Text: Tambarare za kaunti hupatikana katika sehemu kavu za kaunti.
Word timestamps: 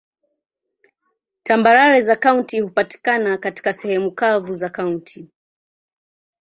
Tambarare 1.43 2.01
za 2.01 2.15
kaunti 2.15 2.59
hupatikana 2.59 3.37
katika 3.37 3.73
sehemu 3.73 4.11
kavu 4.11 4.53
za 4.53 4.69
kaunti. 4.69 5.29